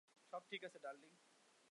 সব 0.33 0.41
ঠিক 0.49 0.61
আছে, 0.63 0.79
ডার্লিং। 0.83 1.11